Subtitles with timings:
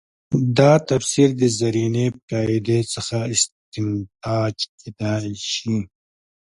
[0.57, 5.75] دا تفسیر د زرینې قاعدې څخه استنتاج کېدای شي.